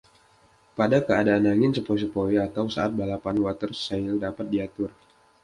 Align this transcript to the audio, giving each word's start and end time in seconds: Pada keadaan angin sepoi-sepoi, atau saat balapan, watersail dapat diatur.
Pada 0.77 0.97
keadaan 1.07 1.45
angin 1.53 1.71
sepoi-sepoi, 1.77 2.33
atau 2.47 2.65
saat 2.75 2.89
balapan, 2.99 3.35
watersail 3.45 4.11
dapat 4.25 4.45
diatur. 4.53 4.89